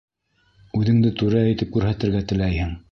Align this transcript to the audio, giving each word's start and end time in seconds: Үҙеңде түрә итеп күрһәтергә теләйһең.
Үҙеңде 0.79 1.13
түрә 1.21 1.45
итеп 1.53 1.73
күрһәтергә 1.77 2.27
теләйһең. 2.33 2.79